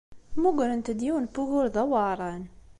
Mmugrent-d 0.37 0.99
yiwen 1.05 1.25
n 1.29 1.31
wugur 1.33 1.67
d 1.73 1.75
aweɛṛan. 1.83 2.43